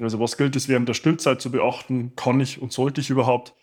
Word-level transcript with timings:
Also 0.00 0.18
was 0.18 0.36
gilt 0.36 0.56
es 0.56 0.68
während 0.68 0.88
der 0.88 0.94
Stillzeit 0.94 1.40
zu 1.40 1.50
beachten? 1.50 2.14
Kann 2.16 2.40
ich 2.40 2.60
und 2.60 2.72
sollte 2.72 3.00
ich 3.00 3.10
überhaupt 3.10 3.54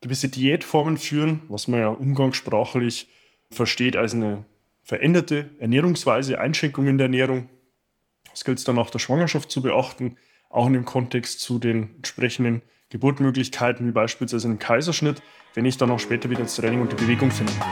gewisse 0.00 0.28
Diätformen 0.28 0.98
führen, 0.98 1.42
was 1.48 1.68
man 1.68 1.80
ja 1.80 1.88
umgangssprachlich 1.88 3.08
versteht 3.50 3.96
als 3.96 4.14
eine 4.14 4.44
veränderte 4.82 5.50
Ernährungsweise, 5.60 6.40
Einschränkungen 6.40 6.98
der 6.98 7.06
Ernährung. 7.06 7.48
Das 8.30 8.44
gilt 8.44 8.58
es 8.58 8.64
dann 8.64 8.76
nach 8.76 8.90
der 8.90 8.98
Schwangerschaft 8.98 9.50
zu 9.50 9.62
beachten, 9.62 10.16
auch 10.50 10.66
in 10.66 10.72
dem 10.72 10.84
Kontext 10.84 11.40
zu 11.40 11.58
den 11.58 11.94
entsprechenden 11.96 12.62
Geburtmöglichkeiten, 12.90 13.86
wie 13.86 13.92
beispielsweise 13.92 14.48
im 14.48 14.58
Kaiserschnitt, 14.58 15.22
wenn 15.54 15.64
ich 15.64 15.78
dann 15.78 15.90
auch 15.90 16.00
später 16.00 16.28
wieder 16.28 16.40
ins 16.40 16.56
Training 16.56 16.80
und 16.80 16.92
die 16.92 16.96
Bewegung 16.96 17.30
finden 17.30 17.54
will. 17.54 17.66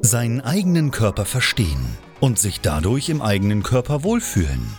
Seinen 0.00 0.40
eigenen 0.40 0.92
Körper 0.92 1.24
verstehen 1.24 1.98
und 2.20 2.38
sich 2.38 2.60
dadurch 2.60 3.08
im 3.08 3.20
eigenen 3.20 3.64
Körper 3.64 4.04
wohlfühlen. 4.04 4.78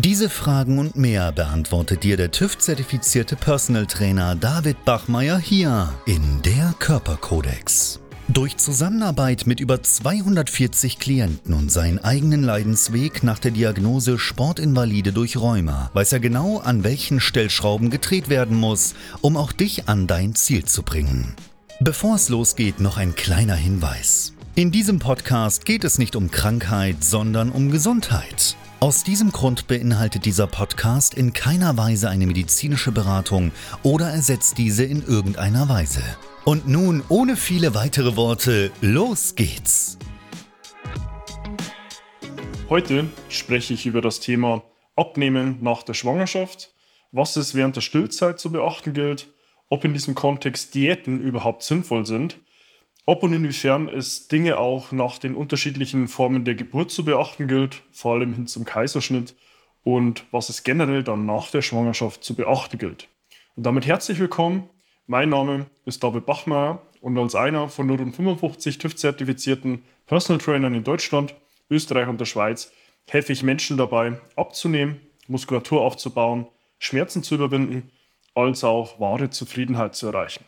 Diese 0.00 0.30
Fragen 0.30 0.78
und 0.78 0.94
mehr 0.94 1.32
beantwortet 1.32 2.04
dir 2.04 2.16
der 2.16 2.30
TÜV-zertifizierte 2.30 3.34
Personal 3.34 3.84
Trainer 3.84 4.36
David 4.36 4.84
Bachmeier 4.84 5.38
hier 5.38 5.92
in 6.06 6.40
der 6.42 6.72
Körperkodex. 6.78 7.98
Durch 8.28 8.56
Zusammenarbeit 8.58 9.48
mit 9.48 9.58
über 9.58 9.82
240 9.82 11.00
Klienten 11.00 11.52
und 11.52 11.72
seinen 11.72 11.98
eigenen 11.98 12.44
Leidensweg 12.44 13.24
nach 13.24 13.40
der 13.40 13.50
Diagnose 13.50 14.20
Sportinvalide 14.20 15.12
durch 15.12 15.36
Rheuma 15.36 15.90
weiß 15.94 16.12
er 16.12 16.20
genau, 16.20 16.58
an 16.58 16.84
welchen 16.84 17.18
Stellschrauben 17.18 17.90
gedreht 17.90 18.28
werden 18.28 18.56
muss, 18.56 18.94
um 19.20 19.36
auch 19.36 19.50
dich 19.50 19.88
an 19.88 20.06
dein 20.06 20.36
Ziel 20.36 20.64
zu 20.64 20.84
bringen. 20.84 21.34
Bevor 21.80 22.14
es 22.14 22.28
losgeht, 22.28 22.78
noch 22.78 22.98
ein 22.98 23.16
kleiner 23.16 23.56
Hinweis. 23.56 24.32
In 24.54 24.70
diesem 24.70 25.00
Podcast 25.00 25.64
geht 25.64 25.82
es 25.82 25.98
nicht 25.98 26.14
um 26.14 26.30
Krankheit, 26.30 27.02
sondern 27.02 27.50
um 27.50 27.72
Gesundheit. 27.72 28.54
Aus 28.80 29.02
diesem 29.02 29.32
Grund 29.32 29.66
beinhaltet 29.66 30.24
dieser 30.24 30.46
Podcast 30.46 31.12
in 31.14 31.32
keiner 31.32 31.76
Weise 31.76 32.08
eine 32.08 32.28
medizinische 32.28 32.92
Beratung 32.92 33.50
oder 33.82 34.08
ersetzt 34.10 34.56
diese 34.56 34.84
in 34.84 35.04
irgendeiner 35.04 35.68
Weise. 35.68 36.00
Und 36.44 36.68
nun, 36.68 37.02
ohne 37.08 37.34
viele 37.34 37.74
weitere 37.74 38.14
Worte, 38.14 38.70
los 38.80 39.34
geht's! 39.34 39.98
Heute 42.68 43.06
spreche 43.28 43.74
ich 43.74 43.84
über 43.84 44.00
das 44.00 44.20
Thema 44.20 44.62
Abnehmen 44.94 45.58
nach 45.60 45.82
der 45.82 45.94
Schwangerschaft, 45.94 46.72
was 47.10 47.34
es 47.34 47.56
während 47.56 47.74
der 47.74 47.80
Stillzeit 47.80 48.38
zu 48.38 48.52
beachten 48.52 48.92
gilt, 48.92 49.26
ob 49.68 49.84
in 49.84 49.92
diesem 49.92 50.14
Kontext 50.14 50.76
Diäten 50.76 51.20
überhaupt 51.20 51.64
sinnvoll 51.64 52.06
sind, 52.06 52.38
ob 53.08 53.22
und 53.22 53.32
inwiefern 53.32 53.88
es 53.88 54.28
Dinge 54.28 54.58
auch 54.58 54.92
nach 54.92 55.16
den 55.16 55.34
unterschiedlichen 55.34 56.08
Formen 56.08 56.44
der 56.44 56.54
Geburt 56.54 56.90
zu 56.90 57.06
beachten 57.06 57.48
gilt, 57.48 57.82
vor 57.90 58.12
allem 58.12 58.34
hin 58.34 58.46
zum 58.46 58.66
Kaiserschnitt, 58.66 59.34
und 59.82 60.26
was 60.30 60.50
es 60.50 60.62
generell 60.62 61.02
dann 61.02 61.24
nach 61.24 61.50
der 61.50 61.62
Schwangerschaft 61.62 62.22
zu 62.22 62.34
beachten 62.34 62.76
gilt. 62.76 63.08
Und 63.56 63.64
damit 63.64 63.86
herzlich 63.86 64.18
willkommen 64.18 64.68
mein 65.06 65.30
Name 65.30 65.70
ist 65.86 66.04
David 66.04 66.26
Bachmeier 66.26 66.82
und 67.00 67.16
als 67.16 67.34
einer 67.34 67.70
von 67.70 67.86
nur 67.86 67.96
rund 67.96 68.14
55 68.14 68.76
TÜV-zertifizierten 68.76 69.84
Personal 70.04 70.38
Trainern 70.38 70.74
in 70.74 70.84
Deutschland, 70.84 71.34
Österreich 71.70 72.08
und 72.08 72.20
der 72.20 72.26
Schweiz 72.26 72.70
helfe 73.08 73.32
ich 73.32 73.42
Menschen 73.42 73.78
dabei, 73.78 74.20
abzunehmen, 74.36 75.00
Muskulatur 75.28 75.80
aufzubauen, 75.80 76.46
Schmerzen 76.78 77.22
zu 77.22 77.36
überwinden, 77.36 77.90
als 78.34 78.64
auch 78.64 79.00
wahre 79.00 79.30
Zufriedenheit 79.30 79.94
zu 79.94 80.08
erreichen. 80.08 80.44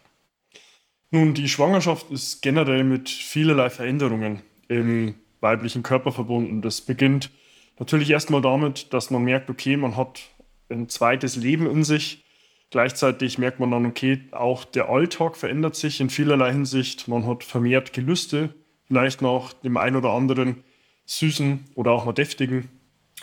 Nun, 1.11 1.35
die 1.35 1.49
Schwangerschaft 1.49 2.11
ist 2.11 2.41
generell 2.41 2.85
mit 2.85 3.09
vielerlei 3.09 3.71
Veränderungen 3.71 4.43
im 4.69 5.17
weiblichen 5.41 5.83
Körper 5.83 6.13
verbunden. 6.13 6.63
Das 6.63 6.81
beginnt 6.81 7.31
natürlich 7.79 8.11
erstmal 8.11 8.43
damit, 8.43 8.93
dass 8.93 9.11
man 9.11 9.25
merkt, 9.25 9.51
okay, 9.51 9.77
man 9.77 9.97
hat 9.97 10.21
ein 10.69 10.89
zweites 10.89 11.37
Leben 11.37 11.69
in 11.69 11.83
sich 11.83 12.25
Gleichzeitig 12.71 13.37
merkt 13.39 13.59
man 13.59 13.73
dann, 13.73 13.85
okay, 13.85 14.21
auch 14.31 14.65
der 14.65 14.89
Alltag 14.89 15.37
verändert 15.37 15.75
sich 15.75 16.01
in 16.01 16.09
vielerlei 16.09 16.53
Hinsicht. 16.53 17.09
Man 17.09 17.27
hat 17.27 17.43
vermehrt 17.43 17.93
Gelüste, 17.93 18.55
vielleicht 18.87 19.23
nach 19.23 19.53
dem 19.53 19.77
ein 19.77 19.97
oder 19.97 20.11
anderen 20.11 20.63
süßen 21.05 21.65
oder 21.75 21.91
auch 21.91 22.05
mal 22.05 22.13
deftigen. 22.13 22.69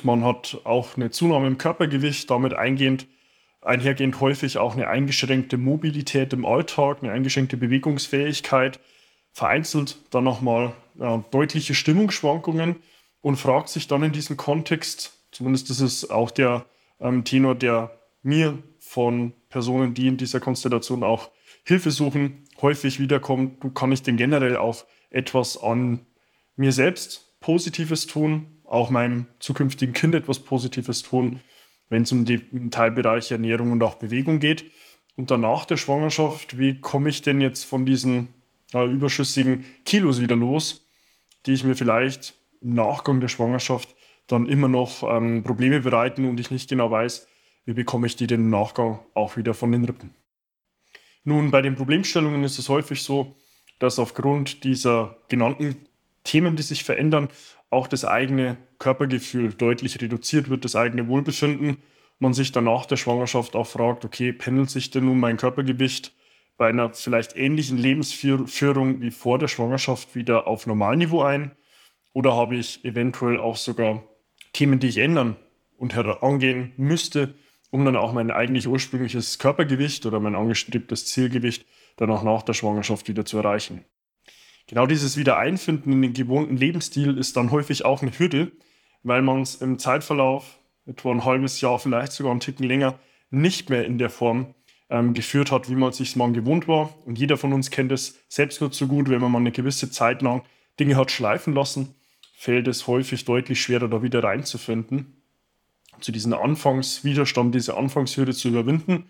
Man 0.03 0.25
hat 0.25 0.59
auch 0.65 0.97
eine 0.97 1.11
Zunahme 1.11 1.47
im 1.47 1.57
Körpergewicht, 1.57 2.29
damit 2.29 2.53
eingehend, 2.53 3.07
einhergehend 3.61 4.19
häufig 4.21 4.57
auch 4.57 4.75
eine 4.75 4.87
eingeschränkte 4.87 5.57
Mobilität 5.57 6.33
im 6.33 6.45
Alltag, 6.45 6.99
eine 7.01 7.11
eingeschränkte 7.11 7.57
Bewegungsfähigkeit, 7.57 8.79
vereinzelt 9.31 9.97
dann 10.11 10.23
nochmal 10.23 10.73
ja, 10.95 11.23
deutliche 11.31 11.75
Stimmungsschwankungen 11.75 12.77
und 13.21 13.35
fragt 13.35 13.69
sich 13.69 13.87
dann 13.87 14.03
in 14.03 14.11
diesem 14.11 14.37
Kontext, 14.37 15.19
zumindest 15.31 15.69
das 15.69 15.79
ist 15.79 16.09
auch 16.09 16.31
der 16.31 16.65
ähm, 16.99 17.23
Tenor, 17.23 17.55
der 17.55 17.99
mir 18.23 18.57
von 18.79 19.33
Personen, 19.49 19.93
die 19.93 20.07
in 20.07 20.17
dieser 20.17 20.39
Konstellation 20.39 21.03
auch 21.03 21.29
Hilfe 21.63 21.91
suchen, 21.91 22.45
häufig 22.61 22.99
wiederkommt, 22.99 23.63
du 23.63 23.69
kann 23.69 23.91
ich 23.91 24.01
denn 24.01 24.17
generell 24.17 24.57
auch 24.57 24.85
etwas 25.09 25.61
an 25.61 26.05
mir 26.55 26.71
selbst 26.71 27.39
Positives 27.39 28.07
tun, 28.07 28.61
auch 28.63 28.89
meinem 28.89 29.27
zukünftigen 29.39 29.93
Kind 29.93 30.15
etwas 30.15 30.39
Positives 30.39 31.03
tun, 31.03 31.41
wenn 31.89 32.03
es 32.03 32.11
um 32.11 32.25
den 32.25 32.71
Teilbereich 32.71 33.31
Ernährung 33.31 33.71
und 33.71 33.83
auch 33.83 33.95
Bewegung 33.95 34.39
geht. 34.39 34.65
Und 35.15 35.31
danach 35.31 35.65
der 35.65 35.77
Schwangerschaft, 35.77 36.57
wie 36.57 36.79
komme 36.79 37.09
ich 37.09 37.21
denn 37.21 37.41
jetzt 37.41 37.63
von 37.63 37.85
diesen 37.85 38.29
äh, 38.73 38.85
überschüssigen 38.85 39.65
Kilos 39.85 40.21
wieder 40.21 40.35
los, 40.35 40.87
die 41.45 41.53
ich 41.53 41.63
mir 41.63 41.75
vielleicht 41.75 42.35
im 42.61 42.73
Nachgang 42.73 43.19
der 43.19 43.27
Schwangerschaft 43.27 43.95
dann 44.27 44.47
immer 44.47 44.67
noch 44.67 45.03
ähm, 45.03 45.43
Probleme 45.43 45.79
bereiten 45.79 46.25
und 46.25 46.39
ich 46.39 46.51
nicht 46.51 46.69
genau 46.69 46.91
weiß, 46.91 47.27
wie 47.65 47.73
bekomme 47.73 48.07
ich 48.07 48.15
die 48.15 48.27
denn 48.27 48.41
im 48.41 48.49
Nachgang 48.49 48.99
auch 49.13 49.37
wieder 49.37 49.53
von 49.53 49.71
den 49.71 49.85
Rippen? 49.85 50.13
Nun, 51.23 51.51
bei 51.51 51.61
den 51.61 51.75
Problemstellungen 51.75 52.43
ist 52.43 52.59
es 52.59 52.69
häufig 52.69 53.03
so, 53.03 53.35
dass 53.79 53.99
aufgrund 53.99 54.63
dieser 54.63 55.17
genannten 55.27 55.87
Themen, 56.23 56.55
die 56.55 56.63
sich 56.63 56.83
verändern, 56.83 57.29
auch 57.69 57.87
das 57.87 58.05
eigene 58.05 58.57
Körpergefühl 58.79 59.53
deutlich 59.53 60.01
reduziert 60.01 60.49
wird, 60.49 60.65
das 60.65 60.75
eigene 60.75 61.07
Wohlbefinden. 61.07 61.77
Man 62.19 62.33
sich 62.33 62.51
dann 62.51 62.65
nach 62.65 62.85
der 62.85 62.97
Schwangerschaft 62.97 63.55
auch 63.55 63.67
fragt, 63.67 64.05
okay, 64.05 64.33
pendelt 64.33 64.69
sich 64.69 64.89
denn 64.89 65.05
nun 65.05 65.19
mein 65.19 65.37
Körpergewicht 65.37 66.13
bei 66.57 66.69
einer 66.69 66.93
vielleicht 66.93 67.35
ähnlichen 67.35 67.77
Lebensführung 67.77 69.01
wie 69.01 69.11
vor 69.11 69.37
der 69.37 69.47
Schwangerschaft 69.47 70.15
wieder 70.15 70.47
auf 70.47 70.65
Normalniveau 70.65 71.21
ein? 71.21 71.51
Oder 72.13 72.35
habe 72.35 72.55
ich 72.55 72.83
eventuell 72.83 73.39
auch 73.39 73.57
sogar 73.57 74.03
Themen, 74.53 74.79
die 74.79 74.87
ich 74.87 74.97
ändern 74.97 75.35
und 75.77 75.93
herangehen 75.93 76.73
müsste, 76.77 77.35
um 77.69 77.85
dann 77.85 77.95
auch 77.95 78.13
mein 78.13 78.31
eigentlich 78.31 78.67
ursprüngliches 78.67 79.37
Körpergewicht 79.37 80.05
oder 80.07 80.19
mein 80.19 80.35
angestrebtes 80.35 81.05
Zielgewicht 81.05 81.65
dann 81.97 82.09
auch 82.09 82.23
nach 82.23 82.41
der 82.41 82.53
Schwangerschaft 82.53 83.07
wieder 83.07 83.25
zu 83.25 83.37
erreichen. 83.37 83.85
Genau 84.67 84.85
dieses 84.85 85.17
Wiedereinfinden 85.17 85.93
in 85.93 86.01
den 86.01 86.13
gewohnten 86.13 86.57
Lebensstil 86.57 87.17
ist 87.17 87.37
dann 87.37 87.51
häufig 87.51 87.85
auch 87.85 88.01
eine 88.01 88.11
Hürde, 88.11 88.51
weil 89.03 89.21
man 89.21 89.41
es 89.41 89.55
im 89.55 89.79
Zeitverlauf, 89.79 90.59
etwa 90.85 91.11
ein 91.11 91.25
halbes 91.25 91.61
Jahr, 91.61 91.79
vielleicht 91.79 92.11
sogar 92.11 92.31
einen 92.31 92.39
Ticken 92.39 92.67
länger, 92.67 92.99
nicht 93.29 93.69
mehr 93.69 93.85
in 93.85 93.97
der 93.97 94.09
Form 94.09 94.53
ähm, 94.89 95.13
geführt 95.13 95.51
hat, 95.51 95.69
wie 95.69 95.75
man 95.75 95.89
es 95.89 95.97
sich 95.97 96.15
mal 96.15 96.31
gewohnt 96.31 96.67
war. 96.67 96.93
Und 97.05 97.17
jeder 97.17 97.37
von 97.37 97.53
uns 97.53 97.71
kennt 97.71 97.91
es 97.91 98.19
selbst 98.29 98.61
nur 98.61 98.71
zu 98.71 98.87
gut, 98.87 99.09
wenn 99.09 99.21
man 99.21 99.31
mal 99.31 99.39
eine 99.39 99.51
gewisse 99.51 99.91
Zeit 99.91 100.21
lang 100.21 100.43
Dinge 100.79 100.95
hat 100.95 101.11
schleifen 101.11 101.53
lassen, 101.53 101.95
fällt 102.35 102.67
es 102.67 102.87
häufig 102.87 103.25
deutlich 103.25 103.61
schwerer, 103.61 103.87
da 103.87 104.03
wieder 104.03 104.23
reinzufinden 104.23 105.17
zu 105.99 106.11
diesem 106.11 106.33
Anfangswiderstand, 106.33 107.55
diese 107.55 107.75
Anfangshürde 107.75 108.33
zu 108.33 108.49
überwinden. 108.49 109.05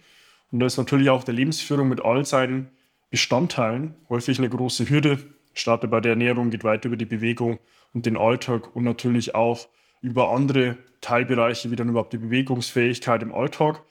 Und 0.51 0.59
da 0.59 0.65
ist 0.65 0.77
natürlich 0.77 1.09
auch 1.09 1.23
der 1.23 1.33
Lebensführung 1.33 1.89
mit 1.89 2.03
all 2.03 2.25
seinen 2.25 2.69
Bestandteilen 3.09 3.95
häufig 4.09 4.37
eine 4.37 4.49
große 4.49 4.89
Hürde. 4.89 5.19
Starte 5.57 5.87
bei 5.87 5.99
der 5.99 6.11
Ernährung, 6.11 6.49
geht 6.49 6.63
weiter 6.63 6.87
über 6.87 6.97
die 6.97 7.05
Bewegung 7.05 7.59
und 7.93 8.05
den 8.05 8.17
Alltag 8.17 8.75
und 8.75 8.83
natürlich 8.83 9.35
auch 9.35 9.67
über 10.01 10.31
andere 10.31 10.77
Teilbereiche, 11.01 11.71
wie 11.71 11.75
dann 11.75 11.89
überhaupt 11.89 12.13
die 12.13 12.17
Bewegungsfähigkeit 12.17 13.21
im 13.23 13.33
Alltag. 13.33 13.83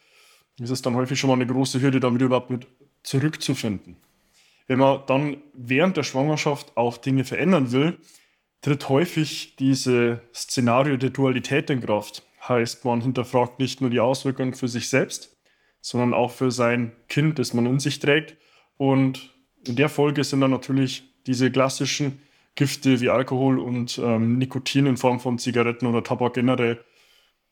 Das 0.59 0.71
ist 0.71 0.87
dann 0.87 0.95
häufig 0.95 1.19
schon 1.19 1.29
mal 1.29 1.35
eine 1.35 1.47
große 1.47 1.81
Hürde, 1.81 2.01
damit 2.01 2.23
überhaupt 2.23 2.51
mit 2.51 2.67
zurückzufinden. 3.03 3.97
Wenn 4.67 4.79
man 4.79 5.03
dann 5.07 5.37
während 5.53 5.97
der 5.97 6.03
Schwangerschaft 6.03 6.77
auch 6.77 6.97
Dinge 6.97 7.25
verändern 7.25 7.73
will, 7.73 7.99
tritt 8.63 8.89
häufig 8.89 9.57
dieses 9.57 10.19
Szenario 10.35 10.97
der 10.97 11.11
Dualität 11.11 11.71
in 11.71 11.81
Kraft. 11.81 12.23
Heißt, 12.49 12.85
man 12.85 13.01
hinterfragt 13.01 13.59
nicht 13.59 13.81
nur 13.81 13.91
die 13.91 14.01
Auswirkungen 14.01 14.55
für 14.55 14.69
sich 14.69 14.89
selbst, 14.89 15.37
sondern 15.81 16.15
auch 16.15 16.33
für 16.33 16.51
sein 16.51 16.93
Kind, 17.09 17.39
das 17.39 17.55
man 17.55 17.67
in 17.67 17.79
sich 17.79 18.01
trägt. 18.01 18.37
Und 18.77 19.35
in 19.65 19.77
der 19.77 19.89
Folge 19.89 20.25
sind 20.25 20.41
dann 20.41 20.51
natürlich 20.51 21.05
diese 21.27 21.51
klassischen 21.51 22.21
Gifte 22.55 23.01
wie 23.01 23.11
Alkohol 23.11 23.59
und 23.59 23.99
ähm, 24.03 24.39
Nikotin 24.39 24.87
in 24.87 24.97
Form 24.97 25.21
von 25.21 25.39
Zigaretten 25.39 25.87
oder 25.87 26.03
Tabak 26.03 26.35
generell 26.35 26.83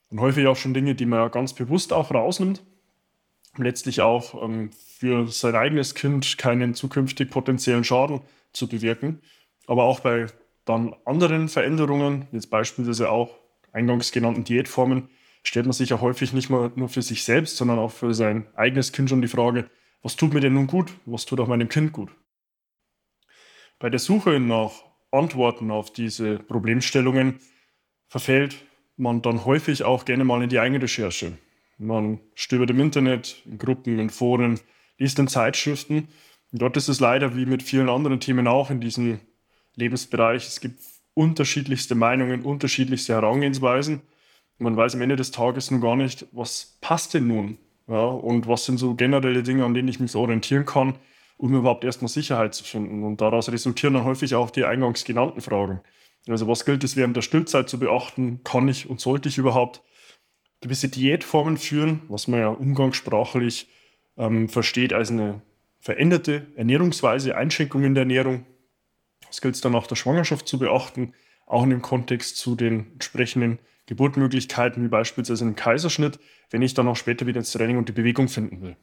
und 0.09 0.19
häufig 0.19 0.47
auch 0.47 0.55
schon 0.55 0.73
Dinge, 0.73 0.95
die 0.95 1.05
man 1.05 1.19
ja 1.19 1.27
ganz 1.27 1.53
bewusst 1.53 1.93
auch 1.93 2.11
rausnimmt, 2.11 2.63
letztlich 3.57 4.01
auch 4.01 4.41
ähm, 4.43 4.71
für 4.71 5.27
sein 5.27 5.55
eigenes 5.55 5.93
Kind 5.93 6.37
keinen 6.37 6.73
zukünftig 6.73 7.29
potenziellen 7.29 7.83
Schaden 7.83 8.21
zu 8.53 8.67
bewirken. 8.67 9.21
Aber 9.67 9.83
auch 9.83 9.99
bei 9.99 10.27
dann 10.65 10.95
anderen 11.05 11.49
Veränderungen, 11.49 12.27
jetzt 12.31 12.49
beispielsweise 12.49 13.09
auch 13.09 13.37
eingangs 13.71 14.11
genannten 14.11 14.43
Diätformen, 14.43 15.09
stellt 15.43 15.67
man 15.67 15.73
sich 15.73 15.89
ja 15.89 16.01
häufig 16.01 16.33
nicht 16.33 16.49
mal 16.49 16.71
nur 16.75 16.89
für 16.89 17.03
sich 17.03 17.23
selbst, 17.23 17.57
sondern 17.57 17.77
auch 17.77 17.91
für 17.91 18.13
sein 18.13 18.47
eigenes 18.55 18.91
Kind 18.91 19.09
schon 19.09 19.21
die 19.21 19.27
Frage, 19.27 19.69
was 20.01 20.15
tut 20.15 20.33
mir 20.33 20.39
denn 20.39 20.53
nun 20.53 20.67
gut? 20.67 20.93
Was 21.05 21.25
tut 21.25 21.39
auch 21.39 21.47
meinem 21.47 21.69
Kind 21.69 21.91
gut? 21.91 22.09
Bei 23.79 23.89
der 23.89 23.99
Suche 23.99 24.39
nach 24.39 24.71
Antworten 25.11 25.69
auf 25.69 25.91
diese 25.91 26.39
Problemstellungen 26.39 27.39
verfällt 28.07 28.55
man 28.95 29.21
dann 29.21 29.43
häufig 29.43 29.83
auch 29.83 30.05
gerne 30.05 30.23
mal 30.23 30.41
in 30.41 30.49
die 30.49 30.59
eigene 30.59 30.81
Recherche. 30.81 31.37
Man 31.77 32.19
stöbert 32.35 32.69
im 32.69 32.79
Internet, 32.79 33.41
in 33.45 33.57
Gruppen, 33.57 33.99
in 33.99 34.09
Foren, 34.09 34.59
liest 34.97 35.19
in 35.19 35.27
Zeitschriften. 35.27 36.07
Und 36.53 36.61
dort 36.61 36.77
ist 36.77 36.87
es 36.87 37.01
leider 37.01 37.35
wie 37.35 37.45
mit 37.45 37.63
vielen 37.63 37.89
anderen 37.89 38.21
Themen 38.21 38.47
auch 38.47 38.69
in 38.69 38.79
diesem 38.79 39.19
Lebensbereich. 39.75 40.47
Es 40.47 40.61
gibt 40.61 40.79
unterschiedlichste 41.13 41.95
Meinungen, 41.95 42.43
unterschiedlichste 42.43 43.13
Herangehensweisen. 43.13 44.01
Man 44.57 44.77
weiß 44.77 44.95
am 44.95 45.01
Ende 45.01 45.17
des 45.17 45.31
Tages 45.31 45.69
nun 45.69 45.81
gar 45.81 45.97
nicht, 45.97 46.27
was 46.31 46.77
passt 46.79 47.13
denn 47.13 47.27
nun? 47.27 47.57
Ja, 47.87 48.05
und 48.05 48.47
was 48.47 48.65
sind 48.65 48.77
so 48.77 48.95
generelle 48.95 49.43
Dinge, 49.43 49.65
an 49.65 49.73
denen 49.73 49.89
ich 49.89 49.99
mich 49.99 50.15
orientieren 50.15 50.65
kann, 50.65 50.95
um 51.37 51.53
überhaupt 51.53 51.83
erstmal 51.83 52.09
Sicherheit 52.09 52.53
zu 52.53 52.63
finden. 52.63 53.03
Und 53.03 53.21
daraus 53.21 53.51
resultieren 53.51 53.93
dann 53.93 54.05
häufig 54.05 54.35
auch 54.35 54.51
die 54.51 54.65
eingangs 54.65 55.03
genannten 55.03 55.41
Fragen. 55.41 55.81
Also 56.27 56.47
was 56.47 56.65
gilt 56.65 56.83
es 56.83 56.95
während 56.95 57.15
der 57.15 57.21
Stillzeit 57.21 57.69
zu 57.69 57.79
beachten? 57.79 58.41
Kann 58.43 58.67
ich 58.67 58.89
und 58.89 58.99
sollte 58.99 59.29
ich 59.29 59.37
überhaupt 59.37 59.81
gewisse 60.61 60.89
Diätformen 60.89 61.57
führen, 61.57 62.01
was 62.07 62.27
man 62.27 62.39
ja 62.39 62.47
umgangssprachlich 62.47 63.67
ähm, 64.17 64.49
versteht 64.49 64.93
als 64.93 65.11
eine 65.11 65.41
veränderte 65.79 66.47
Ernährungsweise, 66.55 67.37
Einschränkung 67.37 67.83
in 67.83 67.93
der 67.93 68.03
Ernährung. 68.03 68.45
Was 69.27 69.41
gilt 69.41 69.55
es 69.55 69.61
dann 69.61 69.73
nach 69.73 69.85
der 69.85 69.95
Schwangerschaft 69.95 70.47
zu 70.47 70.57
beachten, 70.57 71.13
auch 71.45 71.63
in 71.63 71.69
dem 71.69 71.81
Kontext 71.83 72.37
zu 72.37 72.55
den 72.55 72.93
entsprechenden 72.93 73.59
Geburtmöglichkeiten, 73.85 74.83
wie 74.83 74.87
beispielsweise 74.87 75.45
im 75.45 75.55
Kaiserschnitt, 75.55 76.19
wenn 76.49 76.63
ich 76.63 76.73
dann 76.73 76.87
auch 76.87 76.95
später 76.95 77.27
wieder 77.27 77.39
ins 77.39 77.51
Training 77.51 77.77
und 77.77 77.87
die 77.87 77.93
Bewegung 77.93 78.29
finden 78.29 78.61
will. 78.61 78.77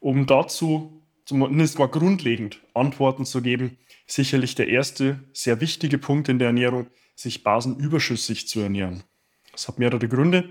Um 0.00 0.26
dazu 0.26 1.03
zumindest 1.24 1.78
mal 1.78 1.88
grundlegend 1.88 2.60
Antworten 2.74 3.24
zu 3.24 3.42
geben, 3.42 3.78
sicherlich 4.06 4.54
der 4.54 4.68
erste 4.68 5.20
sehr 5.32 5.60
wichtige 5.60 5.98
Punkt 5.98 6.28
in 6.28 6.38
der 6.38 6.48
Ernährung, 6.48 6.86
sich 7.14 7.42
basenüberschüssig 7.42 8.48
zu 8.48 8.60
ernähren. 8.60 9.04
Das 9.52 9.68
hat 9.68 9.78
mehrere 9.78 10.08
Gründe. 10.08 10.50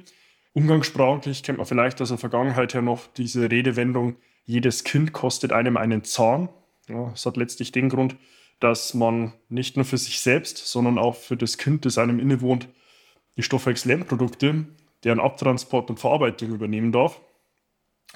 Umgangssprachlich 0.54 1.44
kennt 1.44 1.58
man 1.58 1.68
vielleicht 1.68 2.02
aus 2.02 2.10
der 2.10 2.18
Vergangenheit 2.18 2.74
her 2.74 2.82
noch 2.82 3.08
diese 3.14 3.50
Redewendung, 3.52 4.16
jedes 4.46 4.84
Kind 4.84 5.14
kostet 5.14 5.52
einem 5.52 5.78
einen 5.78 6.04
Zahn. 6.04 6.50
Ja, 6.88 7.10
das 7.10 7.26
hat 7.26 7.38
letztlich 7.38 7.72
den 7.72 7.90
Grund, 7.90 8.16
dass 8.60 8.94
man 8.94 9.34
nicht 9.50 9.76
nur 9.76 9.86
für 9.86 9.98
sich 9.98 10.22
selbst, 10.22 10.58
sondern 10.58 10.98
auch 10.98 11.16
für 11.16 11.38
das 11.38 11.58
Kind, 11.58 11.86
das 11.86 11.98
einem 11.98 12.20
innewohnt, 12.20 12.68
die 13.36 13.44
Stoffwechselprodukte, 13.44 14.66
deren 15.04 15.20
Abtransport 15.20 15.90
und 15.90 16.00
Verarbeitung 16.00 16.52
übernehmen 16.54 16.92
darf. 16.92 17.20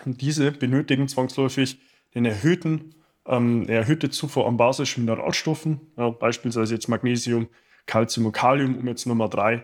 Und 0.06 0.22
diese 0.22 0.52
benötigen 0.52 1.08
zwangsläufig 1.08 1.80
den 2.18 2.26
erhöhten 2.26 2.96
ähm, 3.28 3.64
eine 3.64 3.78
erhöhte 3.78 4.10
Zufuhr 4.10 4.48
an 4.48 4.58
basischen 4.58 5.06
Mineralstoffen, 5.06 5.82
ja, 5.98 6.10
beispielsweise 6.10 6.74
jetzt 6.74 6.88
Magnesium, 6.88 7.48
Calcium 7.86 8.28
und 8.28 8.32
Kalium, 8.32 8.78
um 8.78 8.88
jetzt 8.88 9.06
Nummer 9.06 9.30
drei 9.30 9.64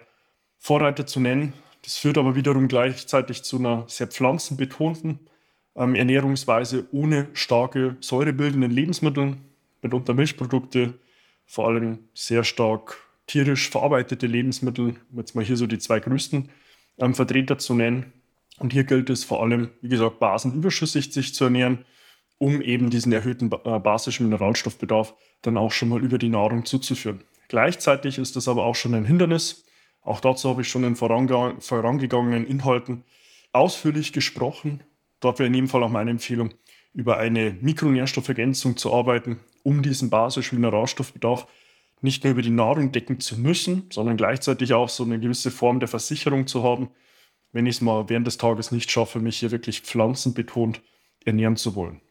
Vorreiter 0.59 1.05
zu 1.05 1.19
nennen. 1.19 1.53
Das 1.81 1.97
führt 1.97 2.17
aber 2.17 2.35
wiederum 2.35 2.67
gleichzeitig 2.67 3.43
zu 3.43 3.57
einer 3.57 3.85
sehr 3.87 4.07
pflanzenbetonten 4.07 5.19
ähm, 5.75 5.95
Ernährungsweise 5.95 6.87
ohne 6.91 7.27
starke 7.33 7.97
säurebildenden 7.99 8.71
Lebensmittel, 8.71 9.37
mitunter 9.81 10.13
Milchprodukte, 10.13 10.93
vor 11.45 11.67
allem 11.67 11.99
sehr 12.13 12.43
stark 12.43 12.97
tierisch 13.27 13.69
verarbeitete 13.69 14.27
Lebensmittel, 14.27 14.95
um 15.11 15.17
jetzt 15.17 15.35
mal 15.35 15.43
hier 15.43 15.57
so 15.57 15.67
die 15.67 15.79
zwei 15.79 15.99
größten 15.99 16.49
ähm, 16.99 17.15
Vertreter 17.15 17.57
zu 17.57 17.73
nennen. 17.73 18.13
Und 18.59 18.71
hier 18.71 18.83
gilt 18.83 19.09
es 19.09 19.23
vor 19.23 19.41
allem, 19.41 19.69
wie 19.81 19.89
gesagt, 19.89 20.19
basenüberschüssig 20.19 21.11
sich 21.11 21.33
zu 21.33 21.45
ernähren 21.45 21.85
um 22.37 22.61
eben 22.61 22.89
diesen 22.89 23.11
erhöhten 23.13 23.51
äh, 23.51 23.79
basischen 23.79 24.27
Mineralstoffbedarf 24.27 25.13
dann 25.41 25.57
auch 25.57 25.71
schon 25.71 25.89
mal 25.89 26.03
über 26.03 26.17
die 26.17 26.29
Nahrung 26.29 26.65
zuzuführen. 26.65 27.23
Gleichzeitig 27.47 28.17
ist 28.17 28.35
das 28.35 28.47
aber 28.47 28.65
auch 28.65 28.75
schon 28.75 28.93
ein 28.93 29.05
Hindernis. 29.05 29.65
Auch 30.01 30.19
dazu 30.19 30.49
habe 30.49 30.61
ich 30.61 30.69
schon 30.69 30.83
in 30.83 30.95
vorangegangenen 30.95 32.45
Inhalten 32.45 33.03
ausführlich 33.51 34.11
gesprochen. 34.11 34.83
Dort 35.19 35.39
wäre 35.39 35.47
in 35.47 35.53
jedem 35.53 35.69
Fall 35.69 35.83
auch 35.83 35.89
meine 35.89 36.11
Empfehlung, 36.11 36.53
über 36.93 37.17
eine 37.17 37.55
Mikronährstoffergänzung 37.61 38.77
zu 38.77 38.93
arbeiten, 38.93 39.39
um 39.63 39.81
diesen 39.81 40.09
basischen 40.09 40.59
Mineralstoffbedarf 40.59 41.47
nicht 42.01 42.23
nur 42.23 42.31
über 42.31 42.41
die 42.41 42.49
Nahrung 42.49 42.91
decken 42.91 43.19
zu 43.19 43.39
müssen, 43.39 43.87
sondern 43.89 44.17
gleichzeitig 44.17 44.73
auch 44.73 44.89
so 44.89 45.03
eine 45.03 45.19
gewisse 45.19 45.51
Form 45.51 45.79
der 45.79 45.87
Versicherung 45.87 46.47
zu 46.47 46.63
haben, 46.63 46.89
wenn 47.53 47.65
ich 47.65 47.77
es 47.77 47.81
mal 47.81 48.09
während 48.09 48.27
des 48.27 48.37
Tages 48.37 48.71
nicht 48.71 48.91
schaffe, 48.91 49.19
mich 49.19 49.39
hier 49.39 49.51
wirklich 49.51 49.81
pflanzenbetont 49.81 50.81
ernähren 51.23 51.55
zu 51.55 51.75
wollen. 51.75 52.01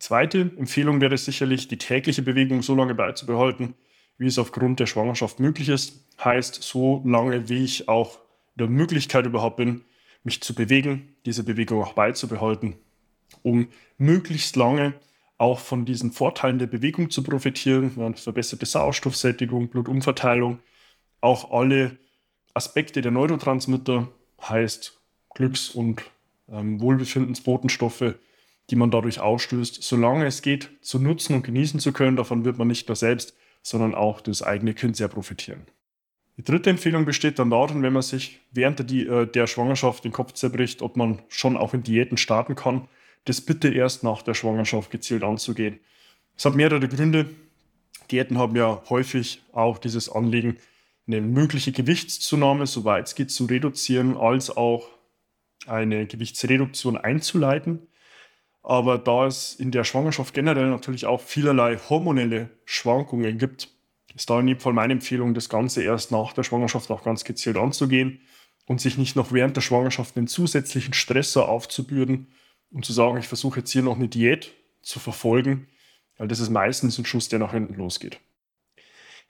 Zweite 0.00 0.50
Empfehlung 0.56 1.02
wäre 1.02 1.16
sicherlich, 1.18 1.68
die 1.68 1.76
tägliche 1.76 2.22
Bewegung 2.22 2.62
so 2.62 2.74
lange 2.74 2.94
beizubehalten, 2.94 3.74
wie 4.16 4.26
es 4.26 4.38
aufgrund 4.38 4.80
der 4.80 4.86
Schwangerschaft 4.86 5.40
möglich 5.40 5.68
ist. 5.68 6.06
Heißt, 6.24 6.62
so 6.62 7.02
lange, 7.04 7.50
wie 7.50 7.62
ich 7.62 7.88
auch 7.88 8.16
in 8.56 8.60
der 8.60 8.68
Möglichkeit 8.68 9.26
überhaupt 9.26 9.58
bin, 9.58 9.82
mich 10.24 10.42
zu 10.42 10.54
bewegen, 10.54 11.14
diese 11.26 11.44
Bewegung 11.44 11.82
auch 11.82 11.92
beizubehalten, 11.92 12.76
um 13.42 13.68
möglichst 13.98 14.56
lange 14.56 14.94
auch 15.36 15.58
von 15.58 15.84
diesen 15.84 16.12
Vorteilen 16.12 16.58
der 16.58 16.66
Bewegung 16.66 17.10
zu 17.10 17.22
profitieren, 17.22 18.14
verbesserte 18.16 18.66
Sauerstoffsättigung, 18.66 19.68
Blutumverteilung, 19.68 20.60
auch 21.20 21.50
alle 21.50 21.98
Aspekte 22.54 23.02
der 23.02 23.12
Neurotransmitter, 23.12 24.08
heißt 24.42 24.98
Glücks- 25.34 25.70
und 25.70 26.02
ähm, 26.50 26.80
Wohlbefindensbotenstoffe, 26.80 28.14
die 28.70 28.76
man 28.76 28.90
dadurch 28.90 29.20
ausstößt, 29.20 29.82
solange 29.82 30.26
es 30.26 30.42
geht, 30.42 30.70
zu 30.80 30.98
nutzen 30.98 31.34
und 31.34 31.42
genießen 31.42 31.80
zu 31.80 31.92
können. 31.92 32.16
Davon 32.16 32.44
wird 32.44 32.58
man 32.58 32.68
nicht 32.68 32.88
nur 32.88 32.96
selbst, 32.96 33.36
sondern 33.62 33.94
auch 33.94 34.20
das 34.20 34.42
eigene 34.42 34.74
Kind 34.74 34.96
sehr 34.96 35.08
profitieren. 35.08 35.66
Die 36.36 36.44
dritte 36.44 36.70
Empfehlung 36.70 37.04
besteht 37.04 37.38
dann 37.38 37.50
darin, 37.50 37.82
wenn 37.82 37.92
man 37.92 38.02
sich 38.02 38.40
während 38.50 38.78
der, 38.78 39.08
äh, 39.08 39.26
der 39.26 39.46
Schwangerschaft 39.46 40.04
den 40.04 40.12
Kopf 40.12 40.32
zerbricht, 40.32 40.80
ob 40.80 40.96
man 40.96 41.20
schon 41.28 41.56
auch 41.56 41.74
in 41.74 41.82
Diäten 41.82 42.16
starten 42.16 42.54
kann, 42.54 42.88
das 43.26 43.42
bitte 43.42 43.68
erst 43.68 44.04
nach 44.04 44.22
der 44.22 44.34
Schwangerschaft 44.34 44.90
gezielt 44.90 45.22
anzugehen. 45.22 45.80
Es 46.36 46.44
hat 46.46 46.54
mehrere 46.54 46.88
Gründe. 46.88 47.26
Diäten 48.10 48.38
haben 48.38 48.56
ja 48.56 48.82
häufig 48.88 49.42
auch 49.52 49.76
dieses 49.76 50.08
Anliegen, 50.08 50.56
eine 51.06 51.20
mögliche 51.20 51.72
Gewichtszunahme, 51.72 52.66
soweit 52.66 53.08
es 53.08 53.14
geht, 53.14 53.30
zu 53.30 53.44
reduzieren, 53.44 54.16
als 54.16 54.56
auch 54.56 54.88
eine 55.66 56.06
Gewichtsreduktion 56.06 56.96
einzuleiten. 56.96 57.86
Aber 58.62 58.98
da 58.98 59.26
es 59.26 59.54
in 59.54 59.70
der 59.70 59.84
Schwangerschaft 59.84 60.34
generell 60.34 60.68
natürlich 60.68 61.06
auch 61.06 61.20
vielerlei 61.20 61.78
hormonelle 61.88 62.50
Schwankungen 62.64 63.38
gibt, 63.38 63.68
ist 64.14 64.28
da 64.28 64.40
in 64.40 64.48
jedem 64.48 64.60
Fall 64.60 64.72
meine 64.72 64.92
Empfehlung, 64.92 65.34
das 65.34 65.48
Ganze 65.48 65.82
erst 65.82 66.10
nach 66.10 66.32
der 66.32 66.42
Schwangerschaft 66.42 66.90
auch 66.90 67.02
ganz 67.02 67.24
gezielt 67.24 67.56
anzugehen 67.56 68.20
und 68.66 68.80
sich 68.80 68.98
nicht 68.98 69.16
noch 69.16 69.32
während 69.32 69.56
der 69.56 69.62
Schwangerschaft 69.62 70.16
einen 70.16 70.26
zusätzlichen 70.26 70.94
Stressor 70.94 71.48
aufzubürden 71.48 72.28
und 72.70 72.84
zu 72.84 72.92
sagen, 72.92 73.18
ich 73.18 73.28
versuche 73.28 73.60
jetzt 73.60 73.72
hier 73.72 73.82
noch 73.82 73.96
eine 73.96 74.08
Diät 74.08 74.52
zu 74.82 74.98
verfolgen, 74.98 75.68
weil 76.18 76.28
das 76.28 76.40
ist 76.40 76.50
meistens 76.50 76.98
ein 76.98 77.06
Schuss, 77.06 77.28
der 77.28 77.38
nach 77.38 77.52
hinten 77.52 77.74
losgeht. 77.74 78.20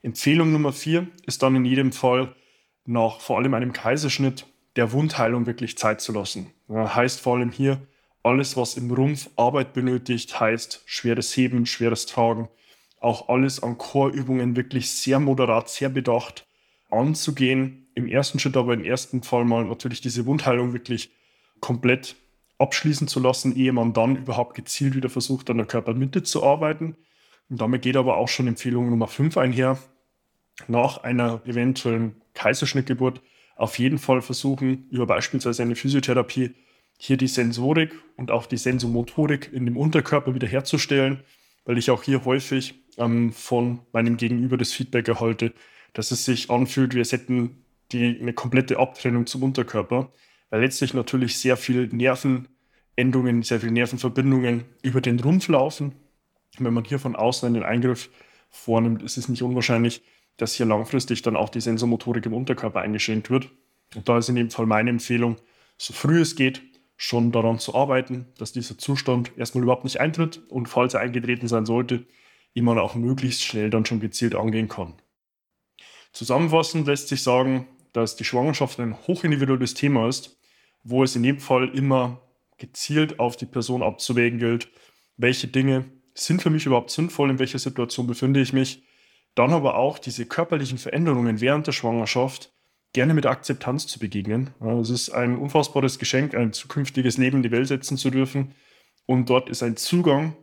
Empfehlung 0.01 0.51
Nummer 0.51 0.73
vier 0.73 1.07
ist 1.25 1.43
dann 1.43 1.55
in 1.55 1.65
jedem 1.65 1.91
Fall 1.91 2.35
nach 2.85 3.19
vor 3.19 3.37
allem 3.37 3.53
einem 3.53 3.71
Kaiserschnitt 3.71 4.45
der 4.75 4.91
Wundheilung 4.91 5.45
wirklich 5.45 5.77
Zeit 5.77 6.01
zu 6.01 6.11
lassen. 6.11 6.51
Ja, 6.67 6.95
heißt 6.95 7.19
vor 7.19 7.37
allem 7.37 7.51
hier, 7.51 7.81
alles, 8.23 8.57
was 8.57 8.77
im 8.77 8.91
Rumpf 8.91 9.29
Arbeit 9.35 9.73
benötigt, 9.73 10.39
heißt 10.39 10.83
schweres 10.85 11.35
Heben, 11.35 11.65
schweres 11.65 12.05
Tragen, 12.05 12.49
auch 12.99 13.29
alles 13.29 13.61
an 13.61 13.77
Chorübungen 13.77 14.55
wirklich 14.55 14.91
sehr 14.91 15.19
moderat, 15.19 15.69
sehr 15.69 15.89
bedacht 15.89 16.45
anzugehen. 16.89 17.87
Im 17.95 18.07
ersten 18.07 18.39
Schritt 18.39 18.57
aber 18.57 18.73
im 18.73 18.83
ersten 18.83 19.23
Fall 19.23 19.45
mal 19.45 19.65
natürlich 19.65 20.01
diese 20.01 20.25
Wundheilung 20.25 20.73
wirklich 20.73 21.11
komplett 21.59 22.15
abschließen 22.59 23.07
zu 23.07 23.19
lassen, 23.19 23.55
ehe 23.55 23.73
man 23.73 23.93
dann 23.93 24.15
überhaupt 24.15 24.55
gezielt 24.55 24.95
wieder 24.95 25.09
versucht, 25.09 25.49
an 25.49 25.57
der 25.57 25.65
Körpermitte 25.65 26.21
zu 26.21 26.43
arbeiten. 26.43 26.95
Und 27.49 27.59
damit 27.59 27.81
geht 27.81 27.97
aber 27.97 28.17
auch 28.17 28.27
schon 28.27 28.47
Empfehlung 28.47 28.89
Nummer 28.89 29.07
5 29.07 29.35
einher. 29.37 29.79
Nach 30.67 31.03
einer 31.03 31.41
eventuellen 31.45 32.21
Kaiserschnittgeburt 32.33 33.21
auf 33.55 33.79
jeden 33.79 33.97
Fall 33.97 34.21
versuchen, 34.21 34.87
über 34.91 35.07
beispielsweise 35.07 35.63
eine 35.63 35.75
Physiotherapie 35.75 36.55
hier 37.03 37.17
die 37.17 37.27
Sensorik 37.27 37.95
und 38.15 38.29
auch 38.29 38.45
die 38.45 38.57
Sensomotorik 38.57 39.51
in 39.51 39.65
dem 39.65 39.75
Unterkörper 39.75 40.35
wiederherzustellen, 40.35 41.23
weil 41.65 41.79
ich 41.79 41.89
auch 41.89 42.03
hier 42.03 42.25
häufig 42.25 42.75
ähm, 42.99 43.33
von 43.33 43.79
meinem 43.91 44.17
Gegenüber 44.17 44.55
das 44.55 44.71
Feedback 44.71 45.07
erhalte, 45.07 45.51
dass 45.93 46.11
es 46.11 46.25
sich 46.25 46.51
anfühlt, 46.51 46.93
wir 46.93 47.03
hätten 47.03 47.65
die, 47.91 48.19
eine 48.21 48.33
komplette 48.33 48.77
Abtrennung 48.77 49.25
zum 49.25 49.41
Unterkörper, 49.41 50.11
weil 50.51 50.61
letztlich 50.61 50.93
natürlich 50.93 51.39
sehr 51.39 51.57
viel 51.57 51.87
Nervenendungen, 51.87 53.41
sehr 53.41 53.61
viele 53.61 53.71
Nervenverbindungen 53.71 54.65
über 54.83 55.01
den 55.01 55.19
Rumpf 55.19 55.47
laufen. 55.47 55.95
Wenn 56.59 56.75
man 56.75 56.83
hier 56.83 56.99
von 56.99 57.15
außen 57.15 57.47
einen 57.47 57.63
Eingriff 57.63 58.11
vornimmt, 58.51 59.01
ist 59.01 59.17
es 59.17 59.27
nicht 59.27 59.41
unwahrscheinlich, 59.41 60.03
dass 60.37 60.53
hier 60.53 60.67
langfristig 60.67 61.23
dann 61.23 61.35
auch 61.35 61.49
die 61.49 61.61
Sensormotorik 61.61 62.27
im 62.27 62.35
Unterkörper 62.35 62.81
eingeschränkt 62.81 63.31
wird. 63.31 63.49
Und 63.95 64.07
da 64.07 64.19
ist 64.19 64.29
in 64.29 64.35
dem 64.35 64.51
Fall 64.51 64.67
meine 64.67 64.91
Empfehlung, 64.91 65.37
so 65.77 65.93
früh 65.93 66.21
es 66.21 66.35
geht, 66.35 66.61
schon 67.01 67.31
daran 67.31 67.57
zu 67.57 67.73
arbeiten, 67.73 68.27
dass 68.37 68.51
dieser 68.51 68.77
Zustand 68.77 69.35
erstmal 69.35 69.63
überhaupt 69.63 69.85
nicht 69.85 69.99
eintritt 69.99 70.39
und 70.49 70.67
falls 70.67 70.93
er 70.93 70.99
eingetreten 70.99 71.47
sein 71.47 71.65
sollte, 71.65 72.05
man 72.61 72.77
auch 72.77 72.93
möglichst 72.93 73.41
schnell 73.41 73.71
dann 73.71 73.87
schon 73.87 73.99
gezielt 73.99 74.35
angehen 74.35 74.67
kann. 74.67 74.93
Zusammenfassend 76.11 76.85
lässt 76.85 77.07
sich 77.07 77.23
sagen, 77.23 77.67
dass 77.91 78.17
die 78.17 78.23
Schwangerschaft 78.23 78.79
ein 78.79 78.95
hochindividuelles 79.07 79.73
Thema 79.73 80.07
ist, 80.07 80.37
wo 80.83 81.03
es 81.03 81.15
in 81.15 81.23
dem 81.23 81.39
Fall 81.39 81.69
immer 81.69 82.21
gezielt 82.59 83.19
auf 83.19 83.35
die 83.35 83.47
Person 83.47 83.81
abzuwägen 83.81 84.37
gilt, 84.37 84.69
welche 85.17 85.47
Dinge 85.47 85.85
sind 86.13 86.43
für 86.43 86.51
mich 86.51 86.67
überhaupt 86.67 86.91
sinnvoll, 86.91 87.31
in 87.31 87.39
welcher 87.39 87.57
Situation 87.57 88.05
befinde 88.05 88.41
ich 88.41 88.53
mich. 88.53 88.83
Dann 89.33 89.53
aber 89.53 89.75
auch 89.75 89.97
diese 89.97 90.27
körperlichen 90.27 90.77
Veränderungen 90.77 91.41
während 91.41 91.65
der 91.65 91.71
Schwangerschaft 91.71 92.53
gerne 92.93 93.13
mit 93.13 93.25
Akzeptanz 93.25 93.87
zu 93.87 93.99
begegnen. 93.99 94.51
Es 94.81 94.89
ist 94.89 95.09
ein 95.09 95.37
unfassbares 95.37 95.99
Geschenk, 95.99 96.35
ein 96.35 96.53
zukünftiges 96.53 97.17
Leben 97.17 97.37
in 97.37 97.43
die 97.43 97.51
Welt 97.51 97.67
setzen 97.67 97.97
zu 97.97 98.09
dürfen. 98.09 98.53
Und 99.05 99.29
dort 99.29 99.49
ist 99.49 99.63
ein 99.63 99.77
Zugang 99.77 100.35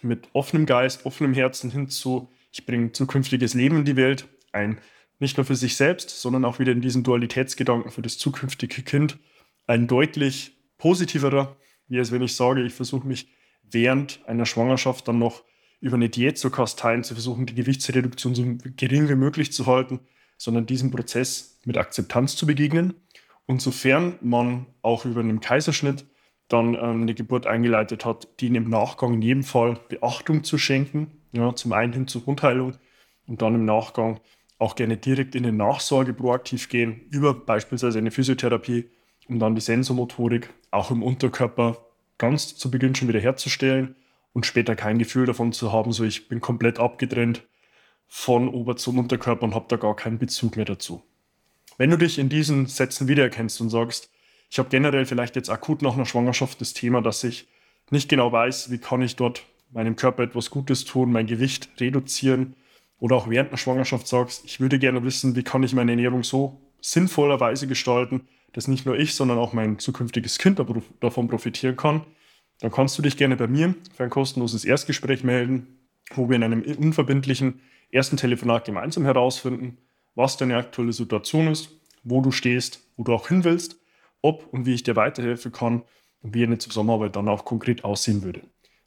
mit 0.00 0.28
offenem 0.32 0.66
Geist, 0.66 1.06
offenem 1.06 1.34
Herzen 1.34 1.70
hinzu, 1.70 2.30
ich 2.50 2.66
bringe 2.66 2.92
zukünftiges 2.92 3.54
Leben 3.54 3.78
in 3.78 3.84
die 3.84 3.96
Welt, 3.96 4.28
ein 4.52 4.78
nicht 5.18 5.36
nur 5.36 5.46
für 5.46 5.54
sich 5.54 5.76
selbst, 5.76 6.10
sondern 6.10 6.44
auch 6.44 6.58
wieder 6.58 6.72
in 6.72 6.80
diesen 6.80 7.04
Dualitätsgedanken 7.04 7.92
für 7.92 8.02
das 8.02 8.18
zukünftige 8.18 8.82
Kind, 8.82 9.18
ein 9.66 9.86
deutlich 9.86 10.58
positiverer, 10.78 11.56
wie 11.86 11.98
es 11.98 12.10
wenn 12.10 12.22
ich 12.22 12.34
sage, 12.34 12.62
ich 12.62 12.74
versuche 12.74 13.06
mich 13.06 13.28
während 13.62 14.20
einer 14.26 14.46
Schwangerschaft 14.46 15.06
dann 15.06 15.18
noch 15.18 15.44
über 15.80 15.94
eine 15.94 16.08
Diät 16.08 16.38
zu 16.38 16.50
kasteien, 16.50 17.04
zu 17.04 17.14
versuchen, 17.14 17.46
die 17.46 17.54
Gewichtsreduktion 17.54 18.34
so 18.34 18.44
gering 18.76 19.08
wie 19.08 19.14
möglich 19.14 19.52
zu 19.52 19.66
halten, 19.66 20.00
sondern 20.42 20.66
diesem 20.66 20.90
Prozess 20.90 21.60
mit 21.64 21.78
Akzeptanz 21.78 22.34
zu 22.34 22.46
begegnen. 22.46 22.94
Und 23.46 23.62
sofern 23.62 24.18
man 24.22 24.66
auch 24.82 25.04
über 25.04 25.20
einen 25.20 25.40
Kaiserschnitt 25.40 26.04
dann 26.48 26.74
ähm, 26.74 27.02
eine 27.02 27.14
Geburt 27.14 27.46
eingeleitet 27.46 28.04
hat, 28.04 28.26
die 28.40 28.48
im 28.48 28.68
Nachgang 28.68 29.14
in 29.14 29.22
jedem 29.22 29.44
Fall 29.44 29.78
Beachtung 29.88 30.42
zu 30.42 30.58
schenken, 30.58 31.12
ja, 31.30 31.54
zum 31.54 31.72
einen 31.72 31.92
hin 31.92 32.08
zur 32.08 32.26
Wundheilung 32.26 32.74
und 33.28 33.40
dann 33.40 33.54
im 33.54 33.64
Nachgang 33.64 34.18
auch 34.58 34.74
gerne 34.74 34.96
direkt 34.96 35.36
in 35.36 35.44
die 35.44 35.52
Nachsorge 35.52 36.12
proaktiv 36.12 36.68
gehen, 36.68 37.02
über 37.10 37.34
beispielsweise 37.34 37.98
eine 37.98 38.10
Physiotherapie, 38.10 38.90
um 39.28 39.38
dann 39.38 39.54
die 39.54 39.60
Sensomotorik 39.60 40.50
auch 40.72 40.90
im 40.90 41.04
Unterkörper 41.04 41.78
ganz 42.18 42.56
zu 42.56 42.68
Beginn 42.68 42.96
schon 42.96 43.06
wieder 43.06 43.20
herzustellen 43.20 43.94
und 44.32 44.44
später 44.44 44.74
kein 44.74 44.98
Gefühl 44.98 45.26
davon 45.26 45.52
zu 45.52 45.72
haben, 45.72 45.92
so 45.92 46.02
ich 46.02 46.28
bin 46.28 46.40
komplett 46.40 46.80
abgetrennt 46.80 47.44
von 48.14 48.50
Ober- 48.50 48.76
zum 48.76 48.98
Unterkörper 48.98 49.44
und 49.44 49.54
habe 49.54 49.64
da 49.68 49.76
gar 49.76 49.96
keinen 49.96 50.18
Bezug 50.18 50.56
mehr 50.56 50.66
dazu. 50.66 51.02
Wenn 51.78 51.88
du 51.88 51.96
dich 51.96 52.18
in 52.18 52.28
diesen 52.28 52.66
Sätzen 52.66 53.08
wiedererkennst 53.08 53.58
und 53.62 53.70
sagst, 53.70 54.10
ich 54.50 54.58
habe 54.58 54.68
generell 54.68 55.06
vielleicht 55.06 55.34
jetzt 55.34 55.48
akut 55.48 55.80
nach 55.80 55.94
einer 55.94 56.04
Schwangerschaft 56.04 56.60
das 56.60 56.74
Thema, 56.74 57.00
dass 57.00 57.24
ich 57.24 57.48
nicht 57.90 58.10
genau 58.10 58.30
weiß, 58.30 58.70
wie 58.70 58.76
kann 58.76 59.00
ich 59.00 59.16
dort 59.16 59.46
meinem 59.70 59.96
Körper 59.96 60.24
etwas 60.24 60.50
Gutes 60.50 60.84
tun, 60.84 61.10
mein 61.10 61.26
Gewicht 61.26 61.70
reduzieren 61.80 62.54
oder 62.98 63.16
auch 63.16 63.30
während 63.30 63.48
einer 63.48 63.56
Schwangerschaft 63.56 64.06
sagst, 64.06 64.44
ich 64.44 64.60
würde 64.60 64.78
gerne 64.78 65.02
wissen, 65.02 65.34
wie 65.34 65.42
kann 65.42 65.62
ich 65.62 65.72
meine 65.72 65.92
Ernährung 65.92 66.22
so 66.22 66.60
sinnvollerweise 66.82 67.66
gestalten, 67.66 68.28
dass 68.52 68.68
nicht 68.68 68.84
nur 68.84 68.98
ich, 68.98 69.14
sondern 69.14 69.38
auch 69.38 69.54
mein 69.54 69.78
zukünftiges 69.78 70.36
Kind 70.36 70.60
davon 71.00 71.28
profitieren 71.28 71.76
kann, 71.76 72.02
dann 72.60 72.72
kannst 72.72 72.98
du 72.98 73.02
dich 73.02 73.16
gerne 73.16 73.36
bei 73.36 73.46
mir 73.46 73.74
für 73.96 74.04
ein 74.04 74.10
kostenloses 74.10 74.66
Erstgespräch 74.66 75.24
melden, 75.24 75.78
wo 76.14 76.28
wir 76.28 76.36
in 76.36 76.42
einem 76.42 76.60
unverbindlichen 76.60 77.62
ersten 77.92 78.16
Telefonat 78.16 78.64
gemeinsam 78.64 79.04
herausfinden, 79.04 79.78
was 80.14 80.36
deine 80.36 80.56
aktuelle 80.56 80.92
Situation 80.92 81.48
ist, 81.48 81.70
wo 82.02 82.20
du 82.20 82.32
stehst, 82.32 82.80
wo 82.96 83.04
du 83.04 83.14
auch 83.14 83.28
hin 83.28 83.44
willst, 83.44 83.76
ob 84.22 84.46
und 84.52 84.66
wie 84.66 84.74
ich 84.74 84.82
dir 84.82 84.96
weiterhelfen 84.96 85.52
kann 85.52 85.82
und 86.22 86.34
wie 86.34 86.42
eine 86.42 86.58
Zusammenarbeit 86.58 87.16
dann 87.16 87.28
auch 87.28 87.44
konkret 87.44 87.84
aussehen 87.84 88.22
würde. 88.22 88.42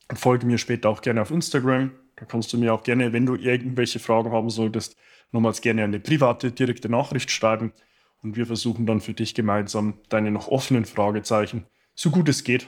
Und 0.09 0.19
folge 0.19 0.45
mir 0.45 0.57
später 0.57 0.89
auch 0.89 1.01
gerne 1.01 1.21
auf 1.21 1.31
Instagram. 1.31 1.91
Da 2.15 2.25
kannst 2.25 2.51
du 2.53 2.57
mir 2.57 2.73
auch 2.73 2.83
gerne, 2.83 3.13
wenn 3.13 3.25
du 3.25 3.35
irgendwelche 3.35 3.99
Fragen 3.99 4.31
haben 4.31 4.49
solltest, 4.49 4.95
nochmals 5.31 5.61
gerne 5.61 5.83
eine 5.83 5.99
private, 5.99 6.51
direkte 6.51 6.89
Nachricht 6.89 7.31
schreiben. 7.31 7.73
Und 8.21 8.35
wir 8.37 8.45
versuchen 8.45 8.85
dann 8.85 9.01
für 9.01 9.13
dich 9.13 9.35
gemeinsam 9.35 9.99
deine 10.09 10.31
noch 10.31 10.47
offenen 10.47 10.85
Fragezeichen, 10.85 11.65
so 11.93 12.09
gut 12.09 12.29
es 12.29 12.43
geht, 12.43 12.67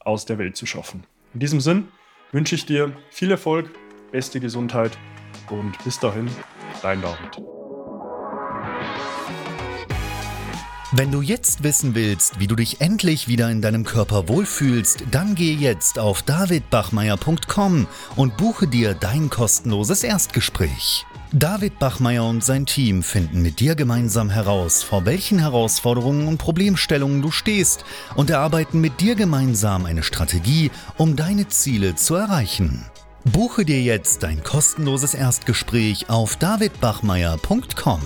aus 0.00 0.24
der 0.26 0.38
Welt 0.38 0.56
zu 0.56 0.66
schaffen. 0.66 1.04
In 1.32 1.40
diesem 1.40 1.60
Sinn 1.60 1.88
wünsche 2.32 2.54
ich 2.54 2.66
dir 2.66 2.96
viel 3.10 3.30
Erfolg, 3.30 3.70
beste 4.12 4.40
Gesundheit 4.40 4.96
und 5.50 5.82
bis 5.84 5.98
dahin, 5.98 6.30
dein 6.82 7.00
David. 7.00 7.42
Wenn 10.96 11.10
du 11.10 11.22
jetzt 11.22 11.64
wissen 11.64 11.96
willst, 11.96 12.38
wie 12.38 12.46
du 12.46 12.54
dich 12.54 12.80
endlich 12.80 13.26
wieder 13.26 13.50
in 13.50 13.60
deinem 13.60 13.82
Körper 13.82 14.28
wohlfühlst, 14.28 15.04
dann 15.10 15.34
geh 15.34 15.52
jetzt 15.52 15.98
auf 15.98 16.22
davidbachmeier.com 16.22 17.88
und 18.14 18.36
buche 18.36 18.68
dir 18.68 18.94
dein 18.94 19.28
kostenloses 19.28 20.04
Erstgespräch. 20.04 21.04
David 21.32 21.80
Bachmeier 21.80 22.24
und 22.24 22.44
sein 22.44 22.64
Team 22.64 23.02
finden 23.02 23.42
mit 23.42 23.58
dir 23.58 23.74
gemeinsam 23.74 24.30
heraus, 24.30 24.84
vor 24.84 25.04
welchen 25.04 25.40
Herausforderungen 25.40 26.28
und 26.28 26.38
Problemstellungen 26.38 27.22
du 27.22 27.32
stehst 27.32 27.84
und 28.14 28.30
erarbeiten 28.30 28.80
mit 28.80 29.00
dir 29.00 29.16
gemeinsam 29.16 29.86
eine 29.86 30.04
Strategie, 30.04 30.70
um 30.96 31.16
deine 31.16 31.48
Ziele 31.48 31.96
zu 31.96 32.14
erreichen. 32.14 32.86
Buche 33.24 33.64
dir 33.64 33.80
jetzt 33.80 34.22
dein 34.22 34.44
kostenloses 34.44 35.14
Erstgespräch 35.14 36.10
auf 36.10 36.36
davidbachmeier.com. 36.36 38.02